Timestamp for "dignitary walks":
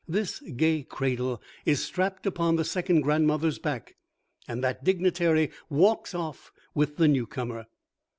4.83-6.15